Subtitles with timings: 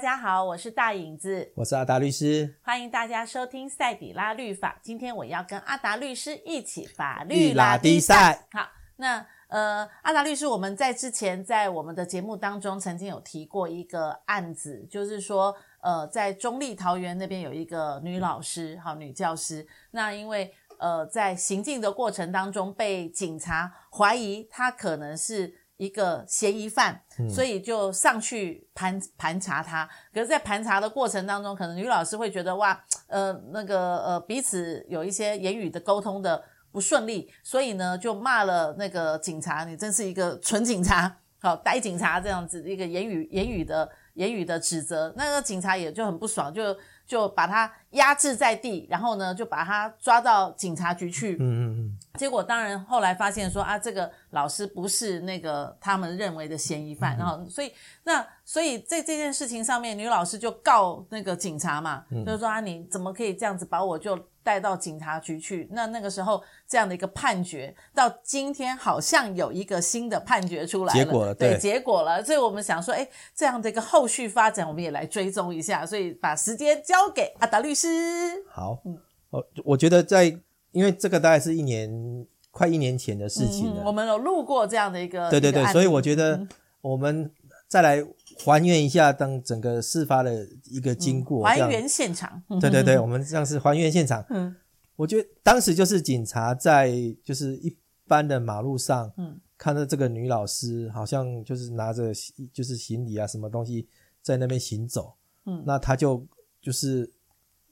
[0.00, 4.78] 嗨，大家好，我是大影子，我是阿达律师，欢迎大家收听赛底拉律法。
[4.80, 8.46] 今天我要跟阿达律师一起法律拉低赛。
[8.50, 25.59] 好，那呃，阿达律师，我们在之前在我们的节目当中曾经有提过一个案子，就是说呃，在中立桃园那边有一个女老师，好，女教师，那因为呃在行进的过程当中被警察怀疑她可能是。
[25.80, 27.00] 一个嫌疑犯，
[27.34, 29.88] 所以就上去盘盘查他。
[30.12, 46.76] 可是，在盘查的过程当中，可能女老师会觉得哇，呃，那个呃，彼此有一些言语的沟通的不顺利，所以呢，就骂了那个警察，你真是一个蠢警察， 好呆警察这样子一个言语言语的言语的指责，那个警察也就很不爽，就。
[47.10, 51.32] 就把他压制在地，然后呢，就把他抓到警察局去。
[51.32, 51.98] 嗯嗯嗯。
[52.20, 57.72] 结果当然后来发现说啊，这个老师不是那个他们认为的嫌疑犯，嗯、然后所以
[58.04, 64.18] 那所以在这件事情上面，女老师就告那个警察嘛，嗯、就是说啊，你怎么可以这样子把我就。
[64.42, 78.42] 带到警察局去，那那个时候这样的一个判决，到今天好像有一个新的判决出来了，结果了，对，对，结果了，所以我们想说，哎，这样的一个后续发展，我们也来追踪一下，所以把时间交给阿达律师。
[78.50, 80.34] 好，嗯，我我觉得在，
[80.72, 86.46] 因为这个大概是一年快一年前的事情了，嗯、我们有录过这样的一个，对对对，所以我觉得
[86.80, 87.30] 我们
[87.68, 88.06] 再来。
[88.42, 92.42] 还原一下当整个事发的一个经过，嗯、还原现场。
[92.58, 94.24] 对对对， 我们这样是还原现场。
[94.30, 94.56] 嗯，
[94.96, 96.90] 我觉得当时就是警察在
[97.22, 97.76] 就是一
[98.08, 102.14] 般的马路上，嗯，看到这个女老师好像就是拿着
[102.50, 103.86] 就是行李啊什么东西
[104.22, 105.12] 在那边行走，
[105.44, 106.26] 嗯，那他就
[106.62, 107.12] 就是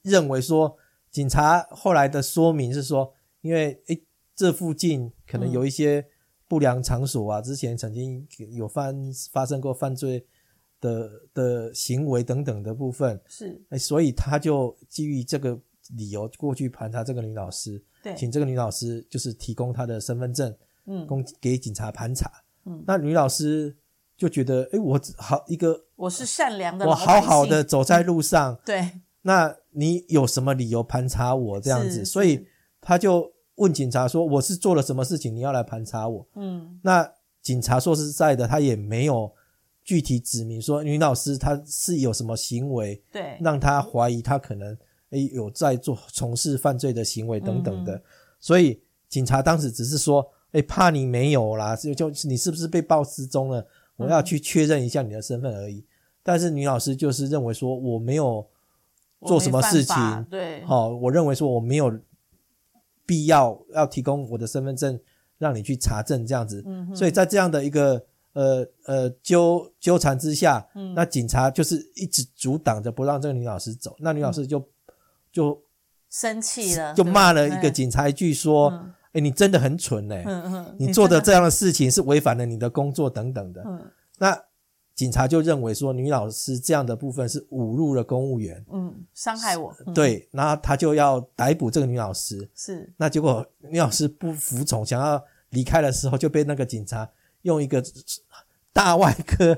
[0.03, 0.77] 认为说，
[1.19, 4.05] 警察后来的说明是说，因为诶
[4.37, 6.07] 这附近可能有一些
[6.47, 8.95] 不良场所啊，嗯、之前曾经有犯
[9.33, 10.25] 发生过犯罪。
[10.81, 13.21] 的的行为等等的部分。
[13.27, 15.59] 是，哎，所以他就基于这个
[15.97, 22.31] 理由过去盘查这个女老师，对，请这个女老师就是提供她的身份证，嗯，供给警察盘查，
[22.65, 23.77] 嗯，那女老师
[24.17, 32.05] 就觉得，哎，我好一个，我是善良的，我好好的走在路上，嗯、对，那你有什么理由盘查我这样子？
[32.05, 32.47] 所以
[32.81, 36.27] 他就问警察说，我是做了什么事情，你要来盘查我？
[36.35, 37.09] 嗯，那
[37.41, 39.33] 警察说实在的，他也没有。
[39.85, 44.77] 具体指明说，女老师她是有什么行为，对，让他怀疑她可能
[45.09, 47.99] 诶有在做从事犯罪的行为等等的，
[48.39, 48.79] 所以
[49.09, 53.67] 警察当时只是说，诶怕你没有啦，就就你是不是被报失踪了？
[53.97, 55.83] 我要去确认一下你的身份而已。
[56.23, 58.47] 但是女老师就是认为说我没有
[59.27, 61.93] 做什么事情，对，好，我认为说我没有
[63.07, 64.99] 必要要提供我的身份证
[65.39, 66.65] 让你去查证这样子，
[66.95, 68.05] 所以在这样的一个。
[68.35, 74.65] 呃呃，纠纠缠之下，嗯，那警察就是一直阻挡着不让这个女老师走，那女老师就、嗯、
[75.33, 75.61] 就
[76.09, 78.69] 生气了，就骂了一个警察一句说
[79.11, 84.41] ：“哎、欸，你真的很蠢哎、欸，嗯嗯，你做的这样的事情是违反了你的工作等等的。”嗯，那
[84.99, 97.09] 警察就认为说女老师这样的部分是侮辱了公务员，嗯，伤害我，嗯、对，然后他就要逮捕这个女老师，是，那结果女老师不服从，想要离开的时候就被那个警察。
[97.43, 97.81] 用一个
[98.73, 99.57] 大外科，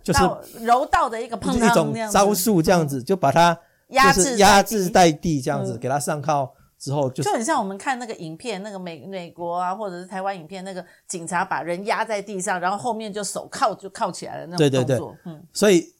[0.00, 0.20] 就是
[0.64, 3.58] 柔道的一个碰一种招数，这样子就把他
[3.88, 6.48] 压制压制在地，这样子给他上铐
[6.78, 14.84] 之后，就就很像我们看那个影片，那个美美国啊，或者是台湾影片，那个警察把人压在地上，然后后面就手铐就铐起来了那种动作。
[14.84, 15.92] 对对对，嗯，所以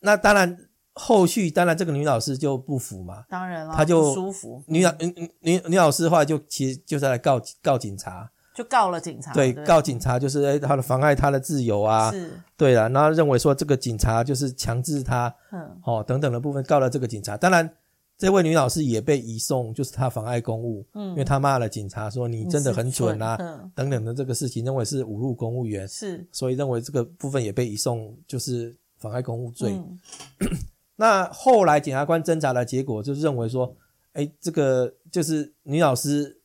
[0.00, 0.56] 那当然
[0.92, 4.62] 后续当然这个女老师就不服嘛，当然了，她就不舒服。
[4.66, 8.30] 女老女女女老师的话就其实就是来告告警察。
[8.54, 17.36] 就告了警察，对，对告警察就是诶，他的妨碍她的自由啊，是，对了，然后认为说这个警察就是强制她，嗯，哦等等的部分告了这个警察。
[17.36, 17.70] 当然，
[18.18, 29.72] 这位女老师也被移送，就是她妨碍公务，嗯，因为她骂了警察说你真的很蠢啊，嗯，等等的这个事情，认为是侮辱公务员，是，所以认为这个部分也被移送，就是妨碍公务罪。
[29.72, 29.98] 嗯、
[30.96, 33.76] 那后来检察官侦查的结果就是认为说，
[34.14, 36.40] 诶，这个就是女老师。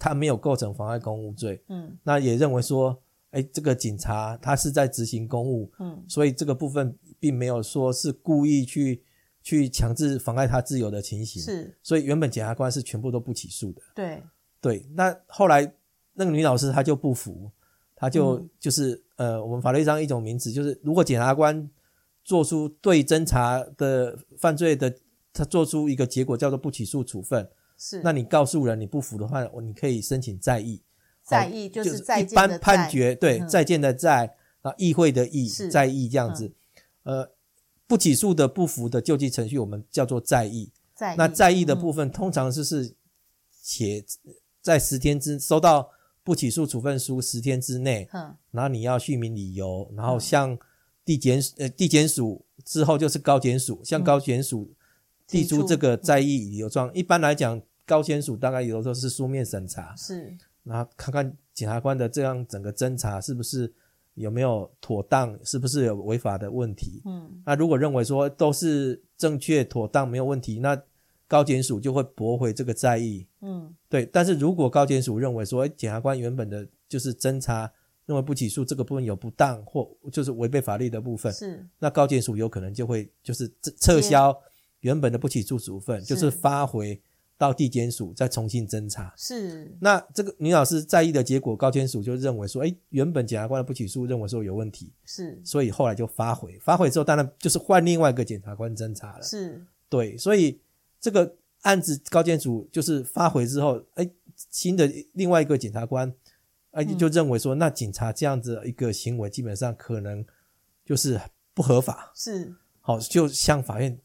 [0.00, 9.00] 她没有构成妨碍公务罪，嗯，那也认为说，哎，这个警察他是在执行公务，嗯，所以这个部分并没有说是故意去
[9.46, 14.20] 去强制妨碍他自由的情形，是，所以原本检察官是全部都不起诉的，对，
[14.60, 15.72] 对，那后来
[16.14, 17.48] 那个女老师她就不服，
[17.94, 21.70] 她就、嗯、就是呃，我们法律上一种名词就是，如果检察官
[22.24, 24.92] 做出对侦查的犯罪的，
[25.32, 27.48] 他做出一个结果叫做不起诉处分。
[27.78, 30.82] 是，那你告诉人你不服的话，你可以申请再议。
[31.22, 36.52] 再议就是一般判决，对，再见的再，啊，议会的议，再议这样子。
[37.04, 37.30] 呃，
[37.86, 40.72] 不起诉的不服的救济程序，我们叫做再议。
[40.94, 42.94] 再议那再议的部分，嗯、通常就是
[43.62, 44.04] 且
[44.60, 45.90] 在十天之收到
[46.24, 50.58] 不起诉处分书十天之内，嗯，然后你要续明理由，然后向
[51.04, 54.72] 地检呃地检署之后就是高检署，向高检署
[55.26, 56.92] 递出这个再议理由状。
[56.94, 63.72] 一般来讲，高检署大概有的时候是书面审查，是，然后看看检察官的这样整个侦查是不是。
[64.16, 65.38] 有没有妥当？
[65.44, 67.00] 是不是有违法的问题？
[67.04, 70.76] 嗯，那如果认为说都是正确妥当没有问题，那
[71.28, 73.26] 高检署就会驳回这个再议。
[73.40, 74.04] 嗯，对。
[74.04, 77.70] 但是如果高检署认为说，哎，检察官原本的就是侦查
[78.04, 84.36] 认为不起诉这个部分有不当或就是违背法律的部分，是，那高检署有可能就会就是撤销
[84.80, 87.00] 原本的不起诉处分，就是发回。
[87.38, 89.76] 到地检署再重新侦查，是。
[89.80, 95.38] 那这个女老师在意的结果，高检署就认为说，哎，原本检察官的不起诉认为说有问题，是。
[95.44, 99.62] 所以后来就发回，发回之后，当然就是换另外一个检察官侦查了，是。
[99.88, 100.58] 对，所以
[100.98, 104.10] 这个案子高检署就是发回之后，哎，
[104.50, 106.10] 新的另外一个检察官，
[106.70, 110.24] 哎，就认为说，那警察这样子一个行为，基本上可能
[110.86, 111.20] 就是
[111.52, 112.54] 不合法，是。
[112.80, 113.98] 好，就向法院。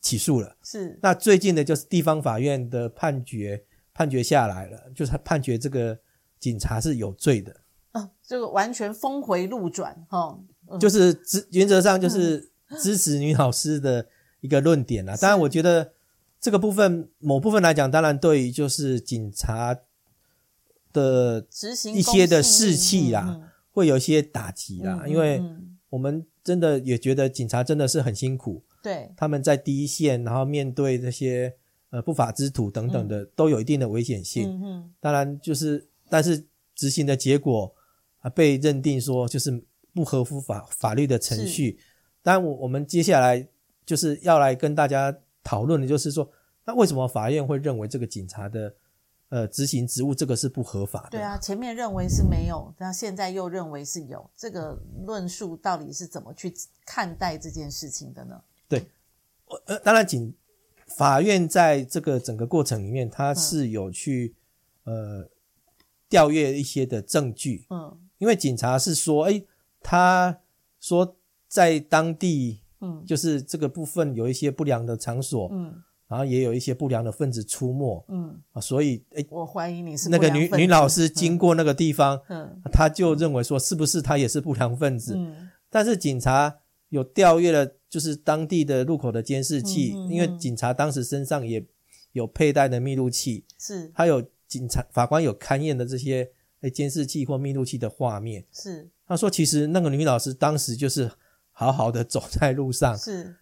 [0.00, 0.98] 起诉了，是。
[1.02, 5.98] 那最近的就是地方法院的判决，判决下来了，就是他判决这个
[6.38, 7.56] 警察是有罪的。
[7.92, 14.06] 啊，这个完全峰回路转，哈、哦嗯，就是支原则上就是支持女老师的
[14.40, 15.16] 一个论点啦。
[15.16, 15.92] 当然，我觉得
[16.40, 19.76] 这个部分某部分来讲，当然对于就是警察
[20.92, 23.40] 的执行一些的士气啦，
[23.72, 25.42] 会有一些打击啦，因为
[25.88, 28.62] 我们真的也觉得警察真的是很辛苦。
[28.82, 31.54] 对，他们在第一线，然后面对这些
[31.90, 34.48] 呃不法之徒等等的，嗯、都有一定的危险性。
[34.48, 37.74] 嗯嗯，当然就是，但是执行的结果
[38.20, 41.78] 啊，被认定说就是不合乎法法律的程序。
[42.22, 43.46] 当然，我我们接下来
[43.86, 46.30] 就是要来跟大家讨论的，就是说，
[46.64, 48.74] 那为什么法院会认为这个警察的
[49.30, 51.10] 呃执行职务这个是不合法的？
[51.10, 56.52] 对啊，前面认为是没有，那现在又认为是有，这个论述到底是怎么去
[56.84, 58.40] 看待这件事情的呢？
[58.68, 58.86] 对，
[59.66, 60.34] 呃，当然，警
[60.96, 64.34] 法院在这个整个过程里面，他是有去、
[64.84, 65.28] 嗯、呃
[66.08, 69.42] 调阅一些的证据，嗯，因为警察是说，哎，
[69.82, 70.40] 他
[70.80, 71.16] 说
[71.46, 85.14] 在当地，嗯，就是这个部分有一些不良的场所，嗯，然后也有一些不良的分子出没，嗯，啊，所以，哎，我怀疑你是那个女女老师经过那个地方，嗯，他就认为说，是不是他也是不良分子？
[85.16, 86.58] 嗯，但是警察
[86.90, 87.74] 有调阅了。
[87.90, 91.64] 就是当地的路口的监视器，嗯嗯嗯，因为警察当时身上也
[92.12, 96.30] 有佩戴的密录器，是，还有警察法官有勘验的这些
[96.60, 98.90] 诶监视器或密录器的画面，是。
[99.06, 101.10] 他说，其实那个女老师当时就是
[101.50, 103.36] 好好的走在路上，是，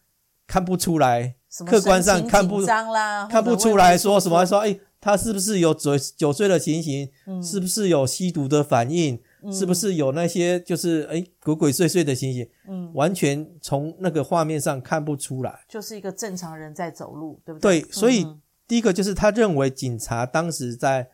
[0.46, 1.34] 看不出来，
[1.66, 9.20] 客观上看不看不出来说什么，说诶她是不是有酒酒醉的情形，嗯，是不是有吸毒的反应？
[9.52, 12.48] 是不是有那些就是诶鬼鬼祟祟的情形？
[12.66, 17.80] 嗯，完全从那个画面上看不出来，就是一个正常人在走路，对不对？
[17.80, 18.26] 对，所以
[18.66, 21.08] 第一个就是他认为警察当时在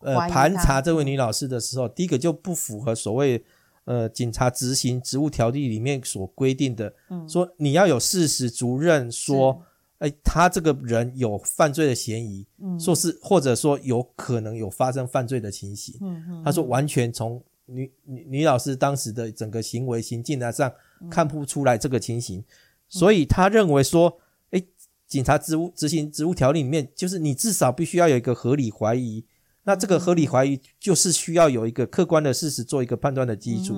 [0.00, 3.44] 呃盘查这位女老师的时候，第一个就不符合所谓
[3.84, 9.62] 呃警察执行职务条例里面所规定的，嗯，说你要有事实足认说，
[9.98, 17.40] 诶他这个人有犯罪的嫌疑，嗯，说是或者说有可能有发生犯罪的情形，嗯嗯，他说完全从。
[17.70, 20.72] 女女女老师当时的整个行为行径来上
[21.10, 22.44] 看不出来这个情形，
[22.88, 24.18] 所以他认为说，
[24.50, 24.66] 诶，
[25.06, 29.24] 警察职务执行职务条例里面，就是你至少必须要有一个合理怀疑，
[29.64, 33.76] 那这个合理怀疑就是需要有一个客观的事实做一个判断的基础，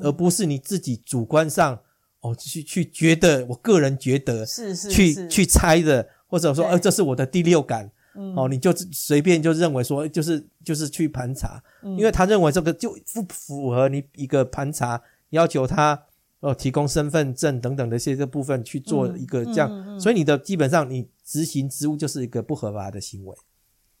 [0.00, 1.80] 而不是你自己主观上
[2.20, 7.90] 哦去去觉得，我个人觉得是是去去猜的，或者说，呃，这是我的第六感。
[8.16, 16.00] 嗯、哦，你就随便就认为说，就是就是去盘查，嗯，因为他认为这个就不符合你一个盘查要求他
[16.40, 23.36] 呃提供身份证等等的一些这部分去做一个这样，所以你的基本上你执行职务就是一个不合法的行为。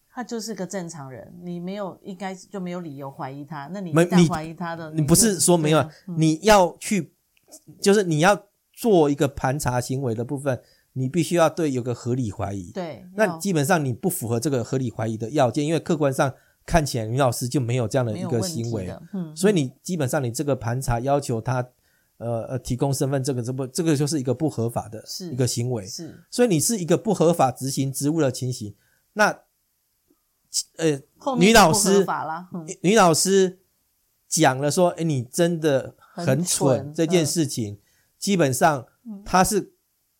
[0.08, 3.68] 他就是个正常人，你没有应该就没有理由怀疑他。
[3.72, 7.12] 那你一旦怀疑他的，你，你不是说没有，嗯，你要去
[7.80, 10.60] 就是你要做一个盘查行为的部分。
[10.96, 16.32] 你必须要对有个合理怀疑，对，那基本上你不符合这个合理怀疑的要件，因为客观上
[16.64, 21.66] 看起来女老师就没有这样的一个行为，嗯，所以你基本上你这个盘查要求他，
[22.18, 28.76] 呃呃提供身份，这个这不这个就是一个不合法的一个行为，是，是，所以你是一个不合法执行职务的情形，
[29.14, 29.40] 那
[30.76, 31.00] 呃
[31.36, 32.06] 女老师
[32.52, 33.58] 嗯、女老师
[34.28, 37.78] 讲了说，哎你真的很蠢，很蠢这件事情，嗯、
[38.16, 38.86] 基本上
[39.24, 39.73] 他是。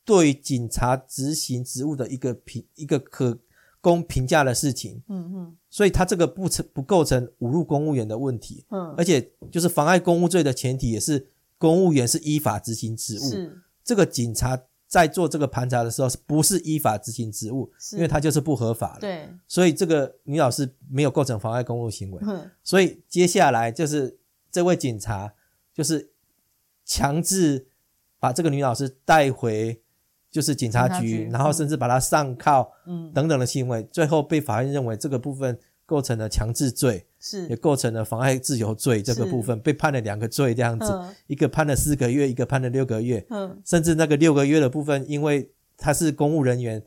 [0.05, 3.39] 对警察执行职务的一个评一个可
[3.81, 5.03] 供评价的事情。
[5.09, 8.67] 嗯嗯，所以他这个不成不构成侮辱公务员的问题。
[8.69, 13.31] 嗯，而且就是妨碍公务罪的前提也是公务员是依法执行职务。
[13.31, 17.73] 是这个警察在做这个盘查的时候，是不是依法执行职务？
[17.93, 19.01] 因为他就是不合法的。
[19.01, 22.23] 对，所以这个女老师没有构成妨碍公务行为。
[22.27, 24.19] 嗯，所以接下来就是
[24.51, 25.33] 这位警察
[25.73, 26.11] 就是
[26.85, 27.69] 强制。
[28.21, 29.83] 把这个女老师带回
[30.35, 39.01] 就是警察局，然后甚至把他上铐，嗯，等等的行为，嗯、最后被法院认为这个部分构成了强制罪，是也构成了妨碍自由罪。
[39.01, 46.83] 这个部分被判了两个罪，这样子，嗯、一个判了四个月，一个判了六个月，嗯，甚至那个六个月的部分，因为他是公务人员，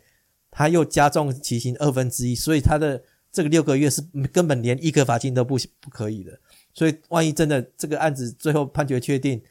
[0.52, 3.02] 他又加重其刑二分之一，所以他的
[3.32, 6.38] 这个六个月是根本连一颗罚金都不不可以的。
[6.74, 9.42] 所以万一真的这个案子最后判决确定，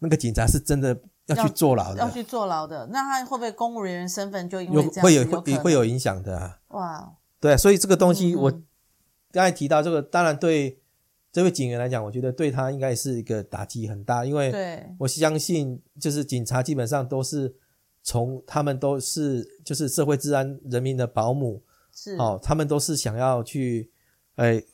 [0.00, 1.00] 那个警察是真的。
[1.36, 6.58] 要去坐牢的，要去坐牢的，那他会不会公务人员身份就因为这样会有会会有影响的啊？
[6.68, 8.50] 哇，对，所以这个东西我
[9.30, 10.80] 刚才提到这个，当然对
[11.32, 17.54] 这位警员来讲，我觉得对他应该是一个打击很大，因为我相信就是警察基本上都是
[18.02, 21.62] 从他们都是就是社会治安人民的保姆，
[21.94, 22.16] 是。
[22.16, 23.90] 哦，他们都是想要去
[24.36, 24.64] 诶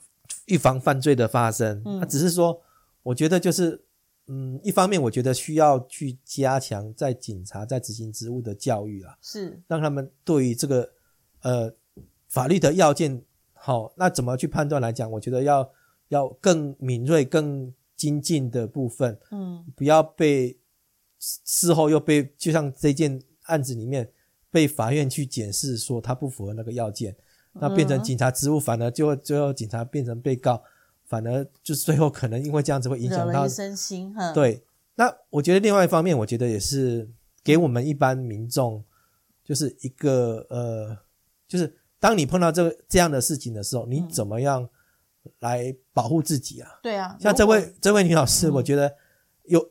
[0.47, 2.61] 预防犯罪的发生，那只是说
[3.03, 3.86] 我觉得就是。
[4.29, 10.91] 嗯，一方面我觉得需要去加强在警察在执行职务的教育啊，是让他们对于这个
[11.43, 11.73] 呃
[12.29, 15.71] 法律的要件，好，那怎么去判断来讲，我觉得要
[16.09, 20.59] 要更敏锐、更精进的部分，嗯，不要被
[21.21, 24.11] 事后又被就像这件案子里面
[24.51, 27.15] 被法院去检视说他不符合那个要件，
[27.53, 30.61] 那变成警察职务反而就最后警察变成被告。
[31.07, 34.15] 反而就是最后可能因为这样子会影响到身心。
[34.35, 34.63] 对，
[34.97, 37.09] 那我觉得另外一方面，我觉得也是
[37.43, 38.85] 给我们一般民众，
[39.45, 40.99] 就是一个呃，
[41.49, 44.69] 就是当你碰到这个这样的事情的时候，你怎么样
[45.39, 46.71] 来保护自己啊？
[46.75, 48.95] 嗯、对啊，像这位这位女老师，我觉得
[49.45, 49.71] 有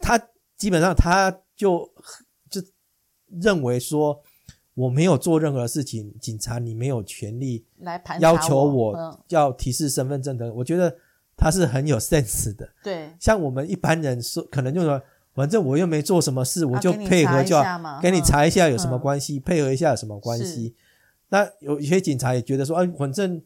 [0.00, 0.18] 她
[0.56, 1.92] 基本上她就
[2.50, 2.60] 就
[3.26, 4.22] 认为说。
[4.74, 10.50] 我没有做任何事情，警察你没有权利来要求我要提示身份证的。
[10.54, 10.96] 我觉得
[11.36, 12.66] 他是很有 sense 的。
[12.82, 15.02] 对，像我们一般人说，可能就说，
[15.34, 20.74] 反正我又没做什么事，我就配合就好，给你查一下有什么关系，配合一下有什么关系。
[21.28, 23.42] 那有一些警察也觉得说，哎，反正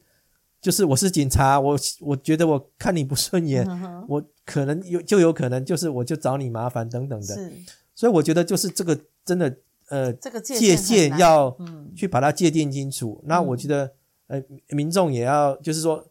[0.61, 3.67] 就是我是警察，我我觉得我看你不顺眼，
[4.07, 7.51] 我可能有就有可能就是我就找你麻烦等等的。
[7.97, 9.53] 所以我觉得就是这个真的。
[9.89, 11.57] 呃，这个界界限要
[11.95, 13.21] 去把它界定清楚。
[13.23, 13.93] 嗯、那我觉得，
[14.27, 16.05] 呃，民众也要，就是说，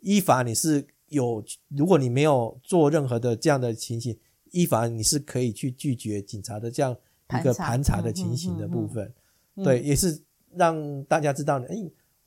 [0.00, 4.18] 依法你是有，如果你没有做任何的这样的情形，
[4.50, 6.96] 依法你是可以去拒绝警察的这样
[7.38, 9.12] 一个盘查的情形的部分。
[9.62, 10.22] 对，也是
[10.54, 11.76] 让大家知道，哎，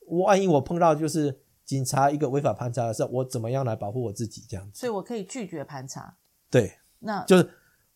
[0.07, 4.81] 万一我碰到就是警察一个违法盘查的时候，我怎么样来保护我自己这样子？
[4.81, 6.17] 所以我可以拒绝盘查。
[6.51, 7.49] 对，那就是。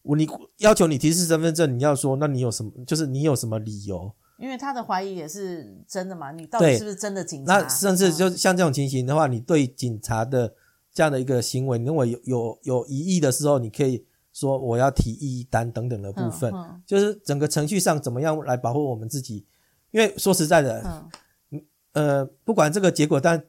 [0.05, 0.27] 我你
[0.59, 2.71] 要求你提示身份证，你要说，那你有什么？
[2.85, 4.13] 就是你有什么理由？
[4.37, 6.31] 因为他的怀疑也是真的嘛？
[6.31, 7.59] 你到底是不是真的警察？
[7.59, 10.53] 那甚至就像这种情形的话，嗯、你对警察的
[10.93, 19.47] 这样的一个行为，你认为有有有疑义的时候，你可以说我要提异议单等等的部分，嗯嗯、就是整个程序上怎么样来保护我们自己？
[19.89, 21.09] 因为说实在的，
[21.49, 23.43] 嗯，呃，不管这个结果，但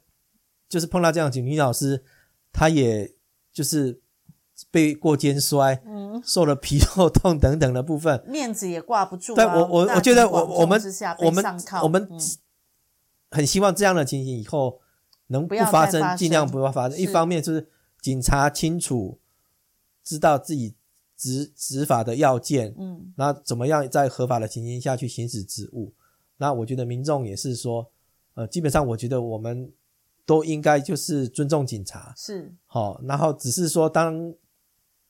[0.71, 2.03] 就是碰到这样的女老师，
[2.51, 3.13] 她也
[3.53, 4.01] 就是。
[4.71, 9.37] 被过肩摔，嗯，受了皮肉痛等等的部分，面子也挂不住、啊。
[9.37, 10.81] 对，我我我觉得我我们
[11.19, 11.45] 我们
[11.83, 12.09] 我们
[13.31, 14.81] 很希望这样的情形以后
[15.27, 16.99] 能不发生，尽量不要发生。
[16.99, 17.69] 一方面就是
[18.01, 19.19] 警察清楚
[20.03, 20.75] 知道自己
[21.19, 25.93] 执执法的要件，嗯，那怎么样在合法的情形下去行使职务？
[26.39, 27.91] 那我觉得民众也是说，
[28.35, 29.71] 呃，基本上我觉得我们
[30.25, 34.33] 都应该就是尊重警察，是好，然后只是说当。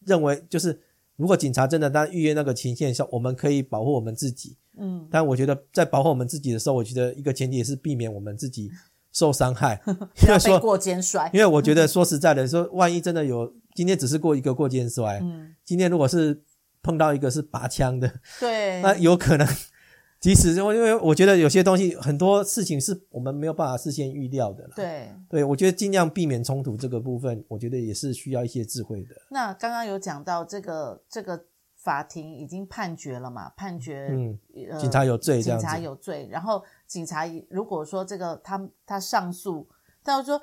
[0.06, 0.80] 认为就是，
[1.16, 4.56] 如果警察真的当预约那个情形下，我们可以保护我们自己。
[4.78, 8.70] 嗯，但我觉得在保护我们自己的时候，我觉得一个前提也是避免我们自己
[9.12, 9.78] 受伤害。
[10.26, 16.42] 因为说过肩摔，因为我觉得说实在的，说万一真的有今天只是过一个过肩摔，嗯，今天如果是
[16.82, 19.46] 碰到一个是拔枪的，对，那有可能。
[20.18, 24.72] 其实，因为我觉得有些东西很多事情是我们没有办法事先预料的啦。
[24.74, 29.14] 对，对我觉得尽量避免冲突这个部分，我觉得也是需要一些智慧的。
[29.30, 31.44] 那刚刚有讲到这个这个
[31.76, 33.50] 法庭已经判决了嘛？
[33.50, 34.38] 判决，嗯，
[34.80, 36.26] 警察有罪，警察有罪。
[36.30, 39.68] 然后警察如果说这个他他上诉，
[40.02, 40.40] 但是说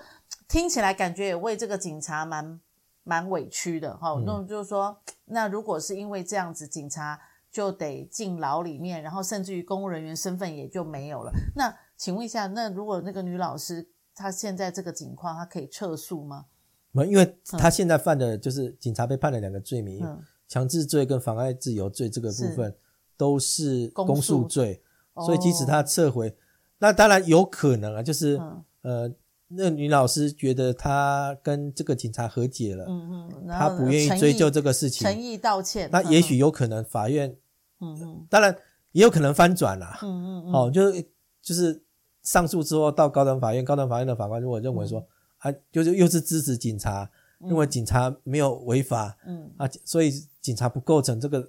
[0.47, 2.61] 听起来感觉也为这个警察蛮
[3.03, 4.21] 蛮委屈的哈。
[4.25, 7.19] 那、嗯、就是说，那如果是因为这样子，警察。
[7.53, 11.31] 就得进牢里面，然后甚至于公务人员身份也就没有了。
[11.55, 16.45] 那请问一下，那如果那个女老师她现在这个情况，她可以撤诉吗？
[16.91, 22.77] 没，因为她现在犯的就是警察被判了两个罪名，嗯、强制罪跟妨碍自由罪这个部分是
[23.15, 24.81] 都是公诉罪，
[25.23, 26.33] 所以即使她撤回，哦、
[26.79, 29.15] 那当然有可能啊，就是、嗯、呃。
[29.55, 35.87] 那女老师觉得她跟这个警察和解了，嗯嗯，她不愿意追究这个事情，诚意道歉。
[35.91, 37.35] 那也许有可能法院，
[37.83, 38.55] 嗯嗯，当然
[38.93, 41.05] 也有可能翻转啦，嗯嗯，哦，就是
[41.41, 41.81] 就是
[42.21, 45.05] 上诉之后到高等法院，高等法院的法官如果认为说，
[45.39, 47.09] 啊，就是又是支持警察，
[47.39, 49.51] 认为警察没有违法，嗯。
[49.57, 50.11] 啊，所以
[50.41, 51.47] 警察不构成这个，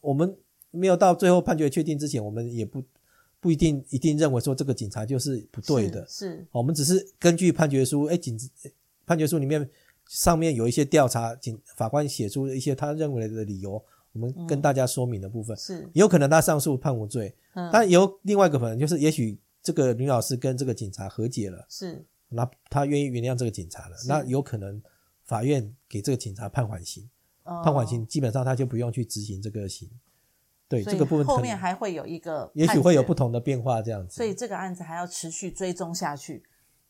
[0.00, 0.36] 我们
[0.70, 2.82] 没有到最后判决确定之前，我们也不。
[3.38, 6.46] 不一定一定认为说这个警察就是不对的，是，是。
[6.50, 8.36] 我们只是根据判决书，哎，警
[9.04, 9.70] 判决书里面
[10.08, 13.80] 上面有一些调查，警法官写出一些他认为的理由，
[14.16, 24.82] 我们跟大家说明的部分，嗯、是，有可能他上诉判无罪，嗯，但有另外一个可能就是，也许这个女老师跟这个警察和解了，是，那他愿意原谅这个警察了，那有可能
[25.24, 27.08] 法院给这个警察判缓刑，
[27.44, 29.90] 哦、判缓刑基本上他就不用去执行这个刑。
[30.68, 34.16] 对这个部分，后面还会有一个，也许会有不同的变化，这样子。
[34.16, 36.42] 所以这个案子还要持续追踪下去。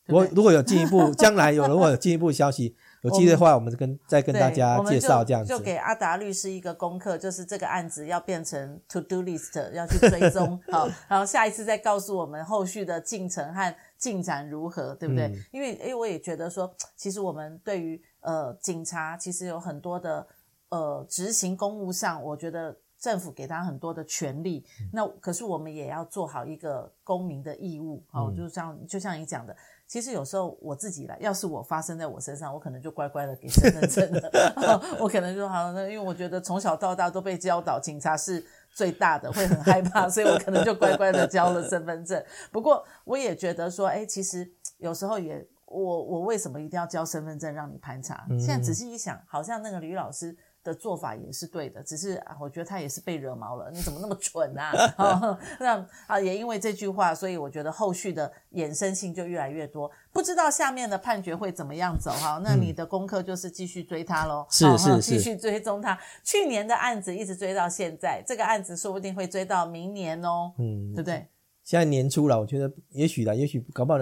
[0.05, 5.49] 如果如果有进一步，将来有如果有进一步消息，有机会的话，我们跟再跟大家介绍这样子。
[5.49, 10.59] 就给阿达律师一个功课，就是这个案子要变成 to do list，要去追踪。
[10.71, 15.27] 好，然后下一次再告诉我们后续的进程和进展如何，对不对？
[15.27, 20.27] 嗯、因为因为我也觉得说，其实我们对于呃警察，其实有很多的
[20.69, 22.77] 呃执行公务上，我觉得。
[22.99, 29.55] 政府给他很多的权利，那可是我们也要做好一个公民的义务，哦，就像就像你讲的，
[29.87, 34.29] 其实有时候我自己来，要是我发生在我身上，我可能就乖乖的给身份证了，
[34.99, 42.21] 我可能就好，那因为我觉得从小到大都被教导警察是最大的，会很害怕， 所以我可能就乖乖的交了身份证。
[42.51, 48.25] 不过我也觉得说，哎，其实有时候也，我我为什么一定要交身份证让你盘查？
[48.37, 50.35] 现在仔细一想，好像那个吕老师。
[50.67, 53.71] 的做法也是对的，只是啊，我觉得他也是被惹毛了。
[53.71, 54.73] 你怎么那么蠢啊？
[54.99, 59.89] 哦、那啊，也因为这句话，所以我觉得后续的衍生性就越来越多。
[60.11, 62.41] 不知道下面的判决会怎么样走哈？
[62.43, 65.97] 那你的功课就是继续追他喽，是是是，继续追踪他。
[66.21, 70.51] 去年的案子一直追到现在，这个案子说不定会追到明年哦。
[70.57, 71.25] 嗯，对不对？
[71.63, 73.99] 现在年初了，我觉得也许啦，也许搞不好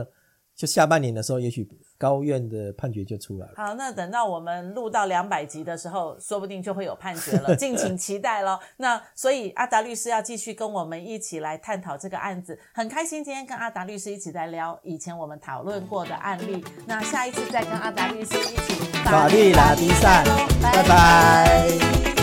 [0.55, 1.69] 就下半年的时候，也许。
[1.97, 3.53] 高院的判决就出来了。
[3.55, 8.59] 好，那等到我们录到两百集的时候，说不定就会有判决了， 敬请期待咯。
[8.77, 16.63] 那所以阿达律师要继续跟我们一起来探讨这个案子，很开心今天跟阿达律师一起来聊以前我们讨论过的案例。
[16.85, 20.23] 那下一次再跟阿达律师一起法律拉比赛，
[20.61, 20.85] 拜拜。
[20.85, 22.14] 拜拜。